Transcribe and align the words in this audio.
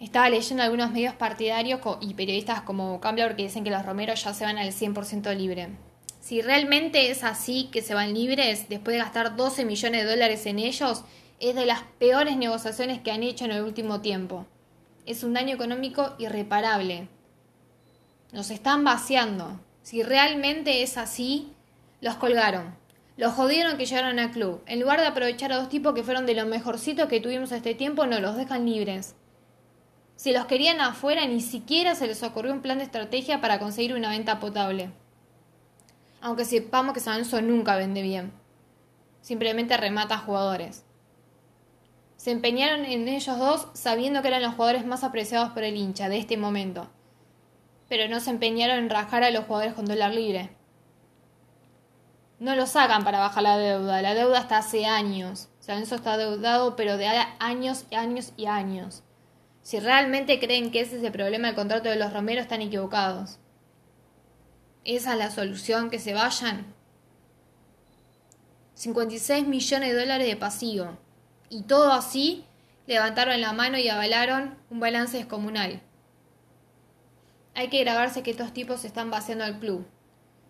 Estaba 0.00 0.28
leyendo 0.28 0.62
algunos 0.62 0.90
medios 0.90 1.14
partidarios 1.14 1.80
y 2.00 2.14
periodistas 2.14 2.62
como 2.62 3.00
Campbell 3.00 3.36
que 3.36 3.44
dicen 3.44 3.64
que 3.64 3.70
los 3.70 3.86
romeros 3.86 4.22
ya 4.22 4.34
se 4.34 4.44
van 4.44 4.58
al 4.58 4.72
100% 4.72 5.34
libre. 5.36 5.68
Si 6.20 6.42
realmente 6.42 7.10
es 7.10 7.22
así 7.22 7.68
que 7.70 7.82
se 7.82 7.94
van 7.94 8.14
libres, 8.14 8.68
después 8.68 8.94
de 8.94 9.02
gastar 9.02 9.36
12 9.36 9.64
millones 9.64 10.04
de 10.04 10.10
dólares 10.10 10.46
en 10.46 10.58
ellos, 10.58 11.04
es 11.38 11.54
de 11.54 11.66
las 11.66 11.82
peores 11.98 12.36
negociaciones 12.36 13.00
que 13.00 13.12
han 13.12 13.22
hecho 13.22 13.44
en 13.44 13.52
el 13.52 13.62
último 13.62 14.00
tiempo. 14.00 14.46
Es 15.06 15.22
un 15.22 15.34
daño 15.34 15.54
económico 15.54 16.14
irreparable. 16.18 17.08
Nos 18.32 18.50
están 18.50 18.84
vaciando. 18.84 19.60
Si 19.82 20.02
realmente 20.02 20.82
es 20.82 20.96
así, 20.96 21.52
los 22.00 22.16
colgaron. 22.16 22.74
Los 23.16 23.34
jodieron 23.34 23.76
que 23.76 23.86
llegaron 23.86 24.18
al 24.18 24.30
club. 24.30 24.62
En 24.66 24.80
lugar 24.80 25.00
de 25.00 25.06
aprovechar 25.06 25.52
a 25.52 25.56
dos 25.56 25.68
tipos 25.68 25.94
que 25.94 26.02
fueron 26.02 26.26
de 26.26 26.34
lo 26.34 26.46
mejorcito 26.46 27.06
que 27.06 27.20
tuvimos 27.20 27.52
este 27.52 27.74
tiempo, 27.74 28.06
no 28.06 28.18
los 28.18 28.36
dejan 28.36 28.64
libres. 28.64 29.14
Si 30.16 30.32
los 30.32 30.46
querían 30.46 30.80
afuera, 30.80 31.26
ni 31.26 31.40
siquiera 31.40 31.94
se 31.94 32.06
les 32.06 32.22
ocurrió 32.22 32.52
un 32.52 32.62
plan 32.62 32.78
de 32.78 32.84
estrategia 32.84 33.40
para 33.40 33.58
conseguir 33.58 33.94
una 33.94 34.10
venta 34.10 34.40
potable. 34.40 34.90
Aunque 36.20 36.44
sepamos 36.44 36.94
que 36.94 37.00
San 37.00 37.14
Lorenzo 37.14 37.42
nunca 37.42 37.76
vende 37.76 38.02
bien. 38.02 38.32
Simplemente 39.20 39.76
remata 39.76 40.18
jugadores. 40.18 40.84
Se 42.16 42.30
empeñaron 42.30 42.84
en 42.84 43.08
ellos 43.08 43.38
dos 43.38 43.68
sabiendo 43.74 44.22
que 44.22 44.28
eran 44.28 44.42
los 44.42 44.54
jugadores 44.54 44.86
más 44.86 45.04
apreciados 45.04 45.50
por 45.50 45.64
el 45.64 45.76
hincha 45.76 46.08
de 46.08 46.18
este 46.18 46.36
momento. 46.36 46.88
Pero 47.88 48.08
no 48.08 48.20
se 48.20 48.30
empeñaron 48.30 48.78
en 48.78 48.90
rajar 48.90 49.24
a 49.24 49.30
los 49.30 49.44
jugadores 49.44 49.74
con 49.74 49.84
dólar 49.84 50.14
libre. 50.14 50.50
No 52.38 52.56
lo 52.56 52.66
sacan 52.66 53.04
para 53.04 53.18
bajar 53.18 53.42
la 53.42 53.58
deuda. 53.58 54.00
La 54.00 54.14
deuda 54.14 54.38
está 54.38 54.58
hace 54.58 54.86
años. 54.86 55.48
San 55.60 55.76
Lorenzo 55.76 55.96
está 55.96 56.16
deudado, 56.16 56.76
pero 56.76 56.96
de 56.96 57.08
años 57.38 57.84
y 57.90 57.94
años 57.94 58.32
y 58.36 58.46
años. 58.46 59.02
Si 59.64 59.80
realmente 59.80 60.38
creen 60.38 60.70
que 60.70 60.82
ese 60.82 60.98
es 60.98 61.02
el 61.02 61.10
problema 61.10 61.46
del 61.46 61.56
contrato 61.56 61.88
de 61.88 61.96
los 61.96 62.12
Romeros, 62.12 62.42
están 62.42 62.60
equivocados. 62.60 63.38
¿Esa 64.84 65.12
es 65.14 65.18
la 65.18 65.30
solución? 65.30 65.88
¿Que 65.88 65.98
se 65.98 66.12
vayan? 66.12 66.66
56 68.74 69.46
millones 69.46 69.90
de 69.90 69.98
dólares 69.98 70.28
de 70.28 70.36
pasivo. 70.36 70.98
Y 71.48 71.62
todo 71.62 71.94
así, 71.94 72.44
levantaron 72.86 73.40
la 73.40 73.54
mano 73.54 73.78
y 73.78 73.88
avalaron 73.88 74.58
un 74.68 74.80
balance 74.80 75.16
descomunal. 75.16 75.80
Hay 77.54 77.68
que 77.68 77.82
grabarse 77.84 78.22
que 78.22 78.32
estos 78.32 78.52
tipos 78.52 78.84
están 78.84 79.10
vaciando 79.10 79.44
al 79.44 79.60
club. 79.60 79.86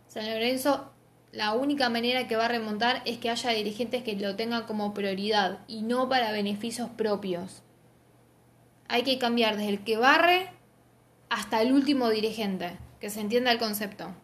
San 0.08 0.26
Lorenzo, 0.26 0.90
la 1.30 1.52
única 1.52 1.88
manera 1.88 2.26
que 2.26 2.34
va 2.34 2.46
a 2.46 2.48
remontar 2.48 3.00
es 3.04 3.18
que 3.18 3.30
haya 3.30 3.50
dirigentes 3.50 4.02
que 4.02 4.16
lo 4.16 4.34
tengan 4.34 4.64
como 4.64 4.92
prioridad 4.92 5.60
y 5.68 5.82
no 5.82 6.08
para 6.08 6.32
beneficios 6.32 6.90
propios 6.90 7.62
hay 8.88 9.02
que 9.02 9.18
cambiar 9.18 9.56
desde 9.56 9.70
el 9.70 9.84
que 9.84 9.96
barre 9.96 10.50
hasta 11.30 11.62
el 11.62 11.72
último 11.72 12.10
dirigente, 12.10 12.78
que 13.00 13.10
se 13.10 13.20
entienda 13.20 13.52
el 13.52 13.58
concepto. 13.58 14.14